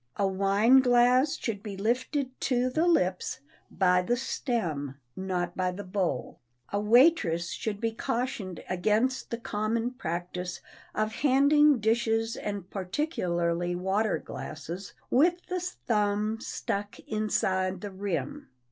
A 0.15 0.25
wine 0.25 0.79
glass 0.79 1.35
should 1.37 1.61
be 1.61 1.77
lifted 1.77 2.31
to 2.41 2.71
the 2.71 2.87
lips 2.87 3.39
by 3.69 4.01
the 4.01 4.17
stem, 4.17 4.99
not 5.15 5.55
by 5.55 5.69
the 5.71 5.83
bowl. 5.83 6.39
A 6.73 6.79
waitress 6.81 7.51
should 7.51 7.79
be 7.79 7.91
cautioned 7.91 8.63
against 8.67 9.29
the 9.29 9.37
common 9.37 9.91
practise 9.91 10.59
of 10.95 11.11
handing 11.13 11.79
dishes 11.79 12.35
and 12.35 12.67
particularly 12.71 13.75
water 13.75 14.17
glasses 14.17 14.95
with 15.11 15.45
the 15.49 15.59
thumb 15.59 16.39
stuck 16.41 16.99
inside 17.01 17.81
the 17.81 17.91
rim. 17.91 18.49